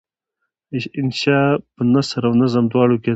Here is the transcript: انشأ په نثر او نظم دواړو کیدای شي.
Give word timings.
انشأ 0.99 1.39
په 1.75 1.81
نثر 1.93 2.21
او 2.27 2.33
نظم 2.41 2.65
دواړو 2.71 2.95
کیدای 3.03 3.07
شي. 3.07 3.09